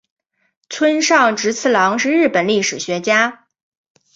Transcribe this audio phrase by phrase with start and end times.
[0.67, 3.45] 村上直次郎是日本历史学家。